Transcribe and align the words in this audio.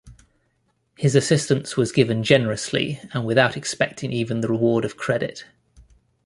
His 0.97 1.15
assistance 1.15 1.77
was 1.77 1.91
given 1.91 2.23
generously 2.23 2.99
and 3.13 3.23
without 3.23 3.55
expecting 3.55 4.11
even 4.11 4.41
the 4.41 4.47
reward 4.47 4.83
of 4.83 4.97
credit. 4.97 5.45